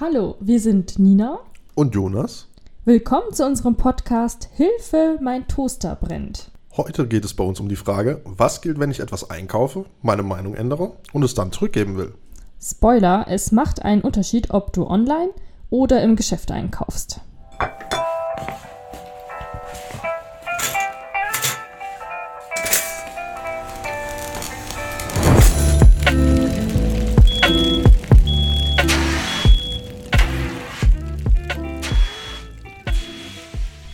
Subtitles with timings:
[0.00, 1.40] Hallo, wir sind Nina
[1.74, 2.48] und Jonas.
[2.86, 6.50] Willkommen zu unserem Podcast Hilfe, mein Toaster brennt.
[6.74, 10.22] Heute geht es bei uns um die Frage, was gilt, wenn ich etwas einkaufe, meine
[10.22, 12.14] Meinung ändere und es dann zurückgeben will.
[12.58, 15.32] Spoiler, es macht einen Unterschied, ob du online
[15.68, 17.20] oder im Geschäft einkaufst.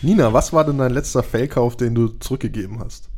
[0.07, 3.09] Nina, was war denn dein letzter Fehlkauf, den du zurückgegeben hast?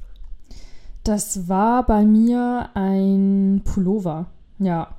[1.04, 4.32] Das war bei mir ein Pullover.
[4.58, 4.96] Ja,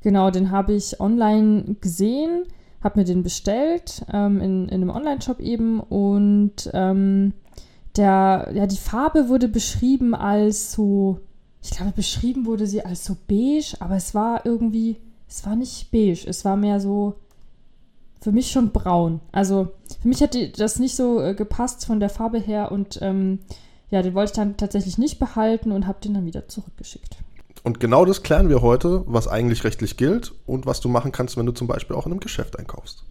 [0.00, 2.44] genau, den habe ich online gesehen,
[2.82, 7.34] habe mir den bestellt ähm, in, in einem Online-Shop eben und ähm,
[7.96, 11.20] der, ja, die Farbe wurde beschrieben als so,
[11.62, 14.96] ich glaube, beschrieben wurde sie als so beige, aber es war irgendwie,
[15.28, 17.16] es war nicht beige, es war mehr so,
[18.22, 19.20] für mich schon braun.
[19.32, 19.68] Also
[20.06, 23.40] für mich hat das nicht so äh, gepasst von der Farbe her und ähm,
[23.90, 27.16] ja, den wollte ich dann tatsächlich nicht behalten und habe den dann wieder zurückgeschickt.
[27.64, 31.36] Und genau das klären wir heute, was eigentlich rechtlich gilt und was du machen kannst,
[31.36, 33.02] wenn du zum Beispiel auch in einem Geschäft einkaufst.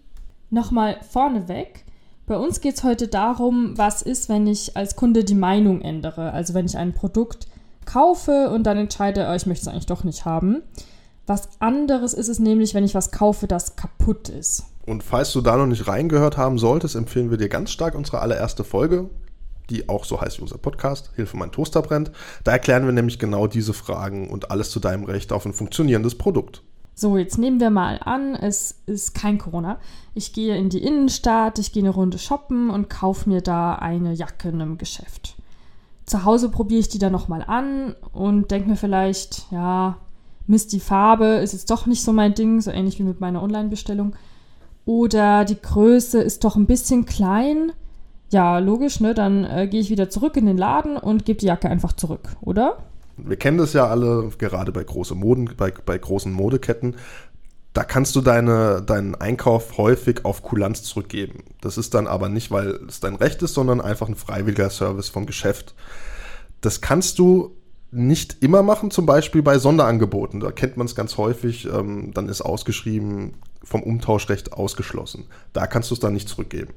[0.51, 1.83] Nochmal vorneweg.
[2.27, 6.31] Bei uns geht es heute darum, was ist, wenn ich als Kunde die Meinung ändere.
[6.31, 7.47] Also wenn ich ein Produkt
[7.83, 10.63] kaufe und dann entscheide, oh, ich möchte es eigentlich doch nicht haben.
[11.27, 14.63] Was anderes ist es nämlich, wenn ich was kaufe, das kaputt ist.
[14.85, 18.19] Und falls du da noch nicht reingehört haben solltest, empfehlen wir dir ganz stark unsere
[18.19, 19.09] allererste Folge,
[19.69, 22.11] die auch so heißt wie unser Podcast, Hilfe, mein Toaster brennt.
[22.43, 26.15] Da erklären wir nämlich genau diese Fragen und alles zu deinem Recht auf ein funktionierendes
[26.15, 26.61] Produkt.
[26.97, 29.79] So, jetzt nehmen wir mal an, es ist kein Corona.
[30.13, 34.13] Ich gehe in die Innenstadt, ich gehe eine Runde shoppen und kaufe mir da eine
[34.13, 35.35] Jacke in einem Geschäft.
[36.05, 39.97] Zu Hause probiere ich die dann nochmal an und denke mir vielleicht, ja,
[40.47, 43.41] Mist, die Farbe ist jetzt doch nicht so mein Ding, so ähnlich wie mit meiner
[43.41, 44.15] Online-Bestellung.
[44.85, 47.71] Oder die Größe ist doch ein bisschen klein.
[48.31, 49.13] Ja, logisch, ne?
[49.13, 52.35] Dann äh, gehe ich wieder zurück in den Laden und gebe die Jacke einfach zurück,
[52.41, 52.77] oder?
[53.17, 56.95] Wir kennen das ja alle, gerade bei, große Moden, bei, bei großen Modeketten.
[57.73, 61.43] Da kannst du deine, deinen Einkauf häufig auf Kulanz zurückgeben.
[61.61, 65.09] Das ist dann aber nicht, weil es dein Recht ist, sondern einfach ein freiwilliger Service
[65.09, 65.75] vom Geschäft.
[66.61, 67.51] Das kannst du
[67.91, 70.39] nicht immer machen, zum Beispiel bei Sonderangeboten.
[70.39, 71.65] Da kennt man es ganz häufig.
[71.65, 73.33] Ähm, dann ist ausgeschrieben,
[73.65, 75.25] vom Umtauschrecht ausgeschlossen.
[75.51, 76.73] Da kannst du es dann nicht zurückgeben.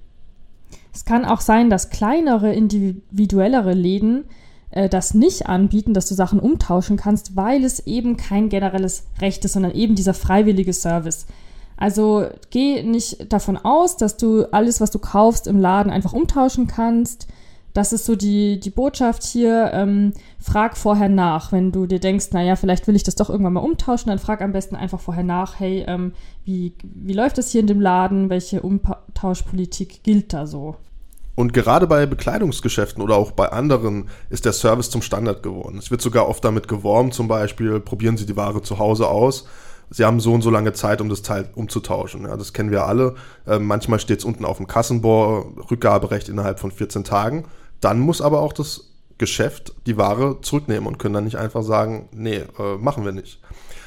[0.93, 4.25] Es kann auch sein, dass kleinere, individuellere Läden
[4.71, 9.45] äh, das nicht anbieten, dass du Sachen umtauschen kannst, weil es eben kein generelles Recht
[9.45, 11.27] ist, sondern eben dieser freiwillige Service.
[11.77, 16.67] Also geh nicht davon aus, dass du alles, was du kaufst im Laden einfach umtauschen
[16.67, 17.29] kannst
[17.73, 19.71] das ist so die, die Botschaft hier.
[19.73, 21.53] Ähm, frag vorher nach.
[21.53, 24.43] Wenn du dir denkst, naja, vielleicht will ich das doch irgendwann mal umtauschen, dann frag
[24.43, 26.13] am besten einfach vorher nach, hey, ähm,
[26.45, 28.31] wie, wie läuft das hier in dem Laden?
[28.31, 30.77] Welche Umtauschpolitik gilt da so?
[31.35, 35.79] Und gerade bei Bekleidungsgeschäften oder auch bei anderen ist der Service zum Standard geworden.
[35.79, 39.47] Es wird sogar oft damit geworben, zum Beispiel, probieren Sie die Ware zu Hause aus.
[39.91, 42.23] Sie haben so und so lange Zeit, um das Teil umzutauschen.
[42.23, 43.15] Ja, das kennen wir alle.
[43.47, 47.45] Äh, manchmal steht es unten auf dem Kassenbohr, Rückgaberecht innerhalb von 14 Tagen.
[47.81, 52.09] Dann muss aber auch das Geschäft die Ware zurücknehmen und können dann nicht einfach sagen,
[52.13, 53.41] nee, äh, machen wir nicht.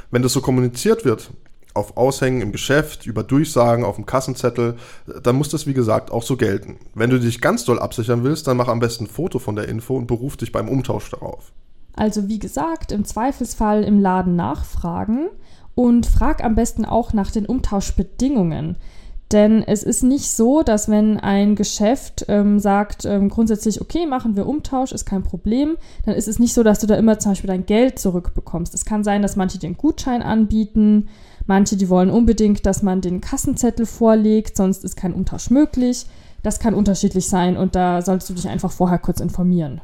[0.10, 1.32] Wenn das so kommuniziert wird,
[1.74, 4.76] auf Aushängen im Geschäft, über Durchsagen auf dem Kassenzettel,
[5.24, 6.78] dann muss das wie gesagt auch so gelten.
[6.94, 9.70] Wenn du dich ganz doll absichern willst, dann mach am besten ein Foto von der
[9.70, 11.54] Info und beruf dich beim Umtausch darauf.
[11.94, 15.30] Also wie gesagt, im Zweifelsfall im Laden nachfragen
[15.76, 18.76] und frag am besten auch nach den Umtauschbedingungen.
[19.32, 24.36] Denn es ist nicht so, dass wenn ein Geschäft ähm, sagt, ähm, grundsätzlich, okay, machen
[24.36, 27.32] wir Umtausch, ist kein Problem, dann ist es nicht so, dass du da immer zum
[27.32, 28.74] Beispiel dein Geld zurückbekommst.
[28.74, 31.08] Es kann sein, dass manche den Gutschein anbieten,
[31.48, 36.06] manche, die wollen unbedingt, dass man den Kassenzettel vorlegt, sonst ist kein Umtausch möglich.
[36.44, 39.80] Das kann unterschiedlich sein und da solltest du dich einfach vorher kurz informieren.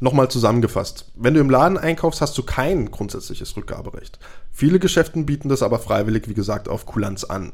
[0.00, 1.10] Nochmal zusammengefasst.
[1.14, 4.18] Wenn du im Laden einkaufst, hast du kein grundsätzliches Rückgaberecht.
[4.54, 7.52] Viele Geschäften bieten das aber freiwillig, wie gesagt, auf Kulanz an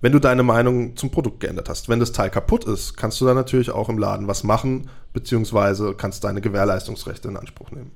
[0.00, 1.88] wenn du deine Meinung zum Produkt geändert hast.
[1.88, 5.94] Wenn das Teil kaputt ist, kannst du da natürlich auch im Laden was machen, beziehungsweise
[5.94, 7.90] kannst deine Gewährleistungsrechte in Anspruch nehmen.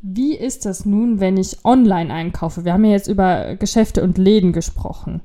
[0.00, 2.64] Wie ist das nun, wenn ich online einkaufe?
[2.64, 5.22] Wir haben ja jetzt über Geschäfte und Läden gesprochen.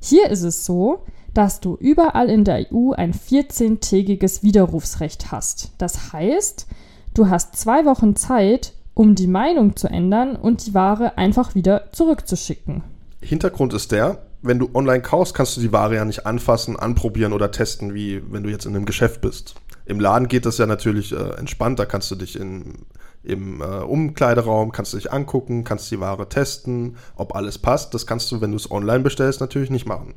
[0.00, 1.00] Hier ist es so,
[1.34, 5.72] dass du überall in der EU ein 14-tägiges Widerrufsrecht hast.
[5.76, 6.66] Das heißt,
[7.12, 11.92] du hast zwei Wochen Zeit, um die Meinung zu ändern und die Ware einfach wieder
[11.92, 12.82] zurückzuschicken.
[13.20, 17.34] Hintergrund ist der, wenn du online kaufst, kannst du die Ware ja nicht anfassen, anprobieren
[17.34, 19.54] oder testen, wie wenn du jetzt in einem Geschäft bist.
[19.84, 22.86] Im Laden geht das ja natürlich äh, entspannt, da kannst du dich in,
[23.22, 27.92] im äh, Umkleideraum, kannst du dich angucken, kannst die Ware testen, ob alles passt.
[27.92, 30.14] Das kannst du, wenn du es online bestellst, natürlich nicht machen.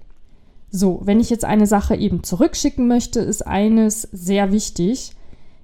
[0.72, 5.12] So, wenn ich jetzt eine Sache eben zurückschicken möchte, ist eines sehr wichtig.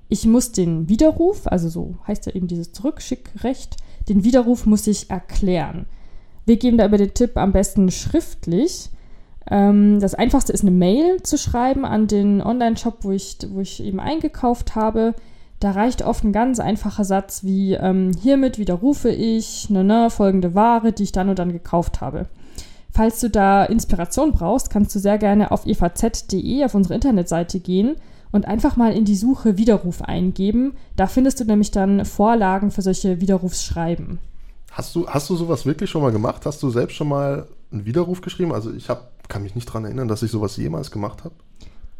[0.08, 5.10] Ich muss den Widerruf, also so heißt ja eben dieses Zurückschickrecht, den Widerruf muss ich
[5.10, 5.88] erklären.
[6.46, 8.90] Wir geben da über den Tipp am besten schriftlich.
[9.50, 13.84] Ähm, das einfachste ist eine Mail zu schreiben an den Online-Shop, wo ich, wo ich
[13.84, 15.16] eben eingekauft habe.
[15.60, 20.54] Da reicht oft ein ganz einfacher Satz wie ähm, hiermit widerrufe ich ne, ne, folgende
[20.54, 22.28] Ware, die ich dann und dann gekauft habe.
[22.92, 27.96] Falls du da Inspiration brauchst, kannst du sehr gerne auf evz.de auf unsere Internetseite gehen
[28.32, 30.74] und einfach mal in die Suche Widerruf eingeben.
[30.96, 34.20] Da findest du nämlich dann Vorlagen für solche Widerrufsschreiben.
[34.72, 36.46] Hast du, hast du sowas wirklich schon mal gemacht?
[36.46, 38.52] Hast du selbst schon mal einen Widerruf geschrieben?
[38.52, 41.36] Also ich hab, kann mich nicht daran erinnern, dass ich sowas jemals gemacht habe.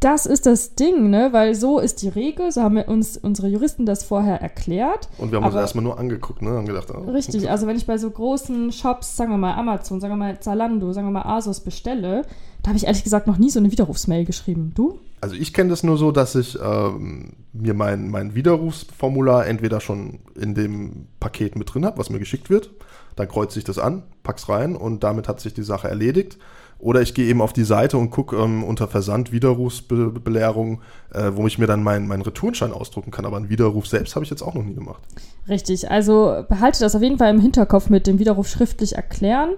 [0.00, 1.32] Das ist das Ding, ne?
[1.32, 5.08] Weil so ist die Regel, so haben wir uns unsere Juristen das vorher erklärt.
[5.16, 6.50] Und wir haben uns erstmal nur angeguckt, ne?
[6.50, 10.00] Haben gedacht, oh, richtig, also wenn ich bei so großen Shops, sagen wir mal Amazon,
[10.00, 12.22] sagen wir mal Zalando, sagen wir mal Asos bestelle,
[12.62, 14.72] da habe ich ehrlich gesagt noch nie so eine Widerrufsmail geschrieben.
[14.74, 14.98] Du?
[15.20, 20.18] Also ich kenne das nur so, dass ich ähm, mir mein, mein Widerrufsformular entweder schon
[20.34, 22.70] in dem Paket mit drin habe, was mir geschickt wird.
[23.14, 26.38] Dann kreuze ich das an, pack's rein und damit hat sich die Sache erledigt.
[26.78, 30.82] Oder ich gehe eben auf die Seite und gucke ähm, unter Versand Widerrufsbelehrung,
[31.12, 33.24] äh, wo ich mir dann meinen mein Retourenschein ausdrucken kann.
[33.24, 35.02] Aber einen Widerruf selbst habe ich jetzt auch noch nie gemacht.
[35.48, 39.50] Richtig, also behalte das auf jeden Fall im Hinterkopf mit dem Widerruf schriftlich erklären.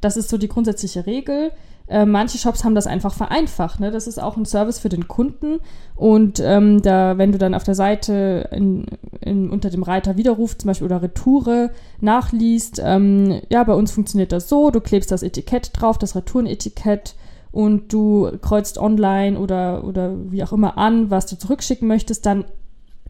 [0.00, 1.52] Das ist so die grundsätzliche Regel.
[1.86, 3.80] Äh, manche Shops haben das einfach vereinfacht.
[3.80, 3.90] Ne?
[3.90, 5.60] Das ist auch ein Service für den Kunden.
[5.94, 8.86] Und ähm, da, wenn du dann auf der Seite in,
[9.20, 11.70] in, unter dem Reiter Widerruf zum Beispiel oder Retoure
[12.00, 17.16] nachliest, ähm, ja, bei uns funktioniert das so, du klebst das Etikett drauf, das Retourenetikett
[17.52, 22.46] und du kreuzt online oder, oder wie auch immer an, was du zurückschicken möchtest, dann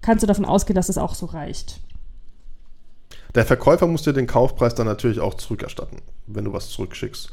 [0.03, 1.81] kannst du davon ausgehen, dass es auch so reicht.
[3.35, 7.31] Der Verkäufer muss dir den Kaufpreis dann natürlich auch zurückerstatten, wenn du was zurückschickst.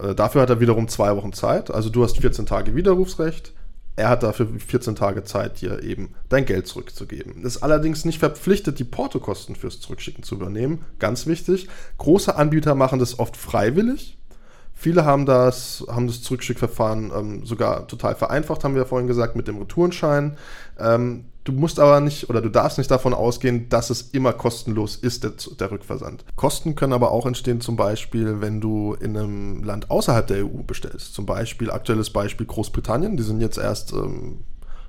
[0.00, 1.70] Äh, dafür hat er wiederum zwei Wochen Zeit.
[1.70, 3.52] Also du hast 14 Tage Widerrufsrecht.
[3.96, 7.44] Er hat dafür 14 Tage Zeit, dir eben dein Geld zurückzugeben.
[7.44, 10.84] Ist allerdings nicht verpflichtet, die Portokosten fürs Zurückschicken zu übernehmen.
[10.98, 11.68] Ganz wichtig.
[11.98, 14.18] Große Anbieter machen das oft freiwillig.
[14.74, 19.36] Viele haben das, haben das Zurückschickverfahren ähm, sogar total vereinfacht, haben wir ja vorhin gesagt,
[19.36, 20.36] mit dem Retourenschein.
[20.78, 24.96] Ähm, Du musst aber nicht oder du darfst nicht davon ausgehen, dass es immer kostenlos
[24.96, 26.24] ist, der, der, Rückversand.
[26.36, 30.62] Kosten können aber auch entstehen, zum Beispiel, wenn du in einem Land außerhalb der EU
[30.66, 31.12] bestellst.
[31.12, 34.40] Zum Beispiel, aktuelles Beispiel Großbritannien, die sind jetzt erst ähm,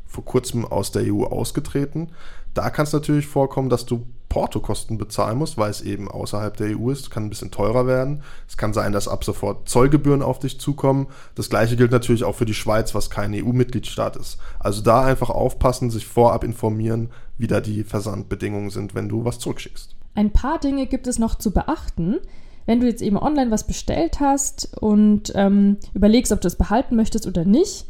[0.06, 2.12] vor kurzem aus der EU ausgetreten.
[2.54, 6.78] Da kann es natürlich vorkommen, dass du Portokosten bezahlen musst, weil es eben außerhalb der
[6.78, 7.10] EU ist.
[7.10, 8.22] Kann ein bisschen teurer werden.
[8.50, 11.08] Es kann sein, dass ab sofort Zollgebühren auf dich zukommen.
[11.36, 14.38] Das gleiche gilt natürlich auch für die Schweiz, was kein EU-Mitgliedstaat ist.
[14.60, 19.40] Also da einfach aufpassen, sich vorab informieren, wie da die Versandbedingungen sind, wenn du was
[19.40, 19.96] zurückschickst.
[20.16, 22.18] Ein paar Dinge gibt es noch zu beachten.
[22.66, 26.98] Wenn du jetzt eben online was bestellt hast und ähm, überlegst, ob du es behalten
[26.98, 27.86] möchtest oder nicht,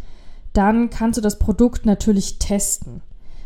[0.54, 3.02] dann kannst du das Produkt natürlich testen.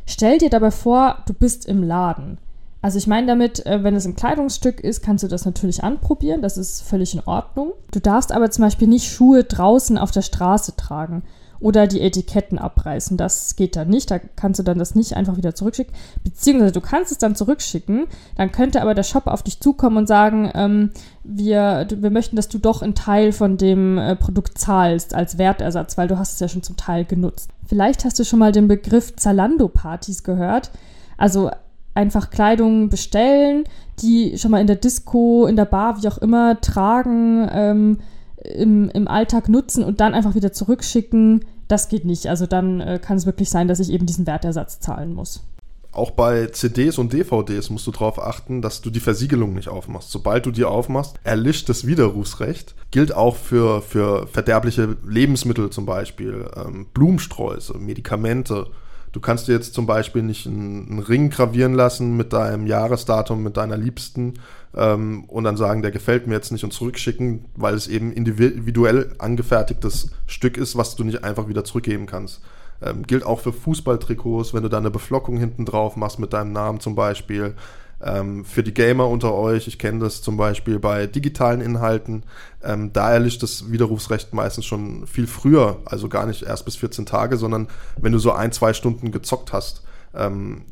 [0.05, 2.39] Stell dir dabei vor, du bist im Laden.
[2.81, 6.41] Also ich meine damit, äh, wenn es ein Kleidungsstück ist, kannst du das natürlich anprobieren,
[6.41, 7.73] das ist völlig in Ordnung.
[7.91, 11.23] Du darfst aber zum Beispiel nicht Schuhe draußen auf der Straße tragen
[11.59, 13.17] oder die Etiketten abreißen.
[13.17, 14.09] Das geht dann nicht.
[14.09, 15.93] Da kannst du dann das nicht einfach wieder zurückschicken.
[16.23, 18.07] Beziehungsweise du kannst es dann zurückschicken.
[18.35, 20.91] Dann könnte aber der Shop auf dich zukommen und sagen, ähm,
[21.23, 25.97] wir, wir möchten, dass du doch einen Teil von dem äh, Produkt zahlst als Wertersatz,
[25.97, 27.49] weil du hast es ja schon zum Teil genutzt.
[27.67, 30.71] Vielleicht hast du schon mal den Begriff Zalando-Partys gehört.
[31.17, 31.51] Also
[31.99, 33.65] einfach Kleidung bestellen,
[34.01, 37.99] die schon mal in der Disco, in der Bar, wie auch immer, tragen, ähm,
[38.37, 41.43] im, im Alltag nutzen und dann einfach wieder zurückschicken.
[41.67, 42.27] Das geht nicht.
[42.27, 45.43] Also dann äh, kann es wirklich sein, dass ich eben diesen Wertersatz zahlen muss.
[45.91, 50.11] Auch bei CDs und DVDs musst du darauf achten, dass du die Versiegelung nicht aufmachst.
[50.11, 52.75] Sobald du die aufmachst, erlischt das Widerrufsrecht.
[52.91, 58.67] Gilt auch für, für verderbliche Lebensmittel zum Beispiel, ähm, Blumensträuße, Medikamente.
[59.11, 63.57] Du kannst dir jetzt zum Beispiel nicht einen, Ring gravieren lassen mit deinem Jahresdatum, mit
[63.57, 64.35] deiner Liebsten
[64.75, 69.15] ähm, und dann sagen, der gefällt mir jetzt nicht und zurückschicken, weil es eben individuell
[69.17, 72.41] angefertigtes Stück ist, was du nicht einfach wieder zurückgeben kannst.
[72.81, 76.53] Ähm, gilt auch für Fußballtrikots, wenn du da eine Beflockung hinten drauf machst mit deinem
[76.53, 77.55] Namen zum Beispiel.
[78.01, 82.23] Ähm, für die Gamer unter euch, ich kenne das zum Beispiel bei digitalen Inhalten,
[82.63, 87.05] ähm, da erlischt das Widerrufsrecht meistens schon viel früher, also gar nicht erst bis 14
[87.05, 87.67] Tage, sondern
[87.99, 89.83] wenn du so ein, zwei Stunden gezockt hast.
[90.13, 90.63] Ähm,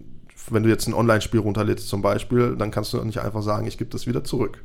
[0.49, 3.77] wenn du jetzt ein Online-Spiel runterlädst zum Beispiel, dann kannst du nicht einfach sagen, ich
[3.77, 4.63] gebe das wieder zurück.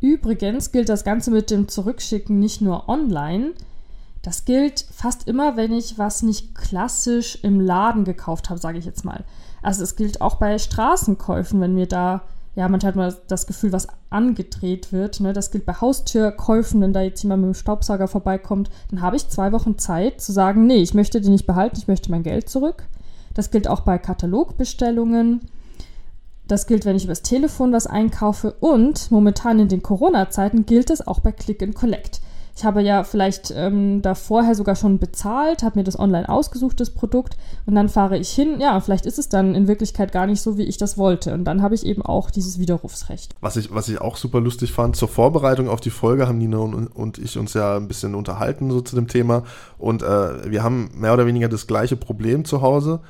[0.00, 3.52] Übrigens gilt das Ganze mit dem Zurückschicken nicht nur online.
[4.22, 8.84] Das gilt fast immer, wenn ich was nicht klassisch im Laden gekauft habe, sage ich
[8.84, 9.24] jetzt mal.
[9.66, 12.22] Also es gilt auch bei Straßenkäufen, wenn mir da
[12.54, 15.18] ja, manchmal hat man das Gefühl, was angedreht wird.
[15.20, 15.32] Ne?
[15.32, 19.28] Das gilt bei Haustürkäufen, wenn da jetzt jemand mit dem Staubsauger vorbeikommt, dann habe ich
[19.28, 22.48] zwei Wochen Zeit zu sagen, nee, ich möchte die nicht behalten, ich möchte mein Geld
[22.48, 22.84] zurück.
[23.34, 25.42] Das gilt auch bei Katalogbestellungen.
[26.46, 28.52] Das gilt, wenn ich übers Telefon was einkaufe.
[28.60, 32.20] Und momentan in den Corona-Zeiten gilt es auch bei Click and Collect.
[32.56, 36.80] Ich habe ja vielleicht ähm, da vorher sogar schon bezahlt, habe mir das online ausgesucht,
[36.80, 37.36] das Produkt,
[37.66, 38.60] und dann fahre ich hin.
[38.60, 41.34] Ja, vielleicht ist es dann in Wirklichkeit gar nicht so, wie ich das wollte.
[41.34, 43.34] Und dann habe ich eben auch dieses Widerrufsrecht.
[43.42, 46.56] Was ich, was ich auch super lustig fand, zur Vorbereitung auf die Folge haben Nina
[46.56, 49.42] und, und ich uns ja ein bisschen unterhalten so zu dem Thema.
[49.76, 53.00] Und äh, wir haben mehr oder weniger das gleiche Problem zu Hause.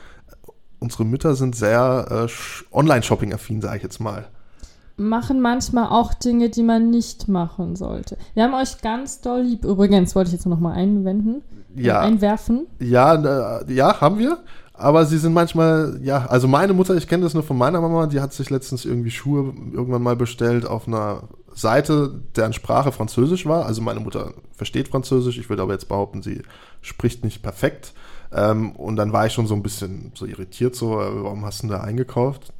[0.81, 4.27] Unsere Mütter sind sehr äh, Online-Shopping-affin, sage ich jetzt mal
[4.97, 8.17] machen manchmal auch Dinge, die man nicht machen sollte.
[8.35, 9.65] Wir haben euch ganz doll lieb.
[9.65, 11.43] Übrigens wollte ich jetzt noch mal einwenden,
[11.75, 12.01] ja.
[12.01, 12.67] einwerfen.
[12.81, 14.39] Ja, äh, ja, haben wir.
[14.79, 18.07] Aber sie sind manchmal, ja, also meine Mutter, ich kenne das nur von meiner Mama,
[18.07, 21.23] die hat sich letztens irgendwie Schuhe irgendwann mal bestellt auf einer
[21.55, 23.65] Seite, deren Sprache Französisch war.
[23.65, 26.43] Also meine Mutter versteht Französisch, ich würde aber jetzt behaupten, sie
[26.83, 27.95] spricht nicht perfekt.
[28.33, 31.63] Ähm, und dann war ich schon so ein bisschen so irritiert, so, äh, warum hast
[31.63, 32.53] du denn da eingekauft?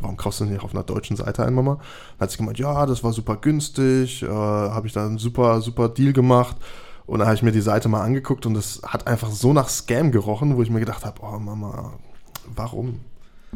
[0.00, 1.76] Warum kaufst du nicht auf einer deutschen Seite ein, Mama?
[2.18, 5.60] Dann hat sie gemeint, ja, das war super günstig, äh, habe ich da einen super,
[5.60, 6.56] super Deal gemacht.
[7.06, 9.68] Und dann habe ich mir die Seite mal angeguckt und es hat einfach so nach
[9.68, 11.94] Scam gerochen, wo ich mir gedacht habe, oh Mama,
[12.54, 13.00] warum?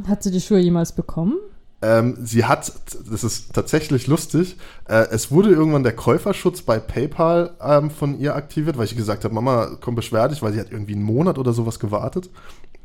[0.09, 1.37] Hat sie die Schuhe jemals bekommen?
[1.81, 2.73] Ähm, sie hat,
[3.11, 4.57] das ist tatsächlich lustig,
[4.89, 9.25] äh, es wurde irgendwann der Käuferschutz bei PayPal ähm, von ihr aktiviert, weil ich gesagt
[9.25, 12.31] habe, Mama, komm beschwer dich, weil sie hat irgendwie einen Monat oder sowas gewartet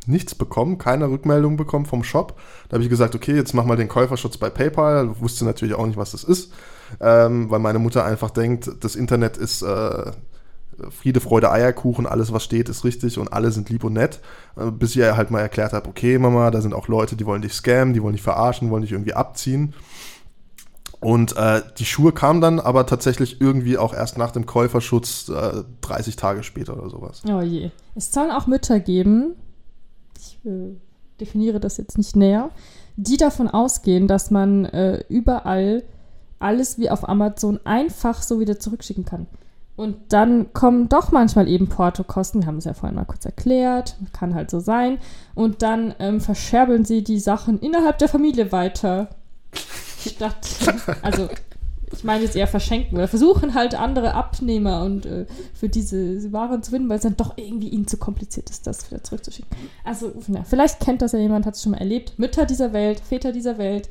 [0.06, 2.39] nichts bekommen, keine Rückmeldung bekommen vom Shop.
[2.68, 5.20] Da habe ich gesagt, okay, jetzt mach mal den Käuferschutz bei PayPal.
[5.20, 6.51] Wusste natürlich auch nicht, was das ist,
[7.00, 10.12] ähm, weil meine Mutter einfach denkt, das Internet ist äh,
[10.89, 14.20] Friede, Freude, Eierkuchen, alles, was steht, ist richtig und alle sind lieb und nett.
[14.56, 17.25] Äh, bis ich ihr halt mal erklärt habe, okay, Mama, da sind auch Leute, die
[17.25, 19.74] wollen dich scammen, die wollen dich verarschen, wollen dich irgendwie abziehen.
[21.01, 25.63] Und äh, die Schuhe kamen dann aber tatsächlich irgendwie auch erst nach dem Käuferschutz äh,
[25.82, 27.22] 30 Tage später oder sowas.
[27.29, 27.72] Oh je.
[27.96, 29.36] Es sollen auch Mütter geben,
[30.45, 30.75] äh,
[31.19, 32.49] definiere das jetzt nicht näher,
[32.95, 35.83] die davon ausgehen, dass man äh, überall
[36.39, 39.27] alles wie auf Amazon einfach so wieder zurückschicken kann.
[39.75, 43.95] Und dann kommen doch manchmal eben Portokosten, wir haben es ja vorhin mal kurz erklärt,
[44.11, 44.97] kann halt so sein.
[45.35, 49.07] Und dann ähm, verscherbeln sie die Sachen innerhalb der Familie weiter.
[49.99, 50.47] Statt,
[51.01, 51.29] also
[52.00, 56.63] ich meine jetzt eher verschenken oder versuchen halt andere Abnehmer und äh, für diese Waren
[56.63, 59.50] zu finden, weil es dann doch irgendwie ihnen zu kompliziert ist, das wieder zurückzuschicken.
[59.84, 62.18] Also, ja, vielleicht kennt das ja jemand, hat es schon mal erlebt.
[62.18, 63.89] Mütter dieser Welt, Väter dieser Welt,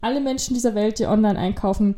[0.00, 1.94] alle Menschen dieser Welt, die online einkaufen,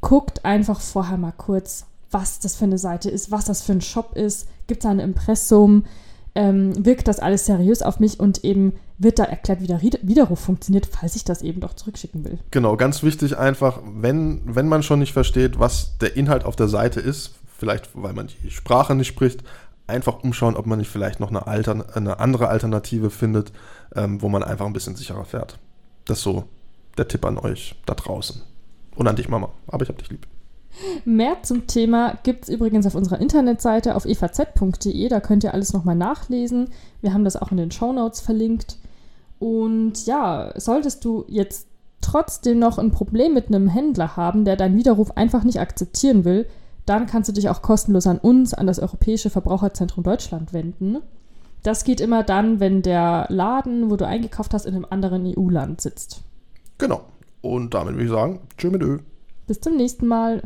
[0.00, 3.82] guckt einfach vorher mal kurz, was das für eine Seite ist, was das für ein
[3.82, 5.84] Shop ist, gibt es da ein Impressum,
[6.34, 10.40] ähm, wirkt das alles seriös auf mich und eben wird da erklärt, wie der Widerruf
[10.40, 12.38] funktioniert, falls ich das eben doch zurückschicken will.
[12.50, 16.68] Genau, ganz wichtig einfach, wenn, wenn man schon nicht versteht, was der Inhalt auf der
[16.68, 19.44] Seite ist, vielleicht weil man die Sprache nicht spricht,
[19.86, 23.52] einfach umschauen, ob man nicht vielleicht noch eine, Altern eine andere Alternative findet,
[23.94, 25.58] ähm, wo man einfach ein bisschen sicherer fährt.
[26.04, 26.44] Das ist so
[26.98, 28.42] der Tipp an euch da draußen.
[28.96, 29.50] Und an dich, Mama.
[29.68, 30.26] Aber ich hab dich lieb.
[31.04, 35.08] Mehr zum Thema gibt es übrigens auf unserer Internetseite auf evz.de.
[35.08, 36.70] Da könnt ihr alles nochmal nachlesen.
[37.00, 38.78] Wir haben das auch in den Show Notes verlinkt.
[39.38, 41.68] Und ja, solltest du jetzt
[42.00, 46.46] trotzdem noch ein Problem mit einem Händler haben, der deinen Widerruf einfach nicht akzeptieren will,
[46.86, 50.98] dann kannst du dich auch kostenlos an uns, an das Europäische Verbraucherzentrum Deutschland wenden.
[51.62, 55.80] Das geht immer dann, wenn der Laden, wo du eingekauft hast, in einem anderen EU-Land
[55.80, 56.22] sitzt.
[56.78, 57.02] Genau.
[57.42, 58.98] Und damit würde ich sagen, tschö mit Ö.
[59.46, 60.42] Bis zum nächsten Mal.